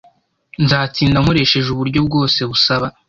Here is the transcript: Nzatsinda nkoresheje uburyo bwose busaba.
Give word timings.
Nzatsinda 0.63 1.17
nkoresheje 1.23 1.67
uburyo 1.71 1.99
bwose 2.07 2.39
busaba. 2.49 2.87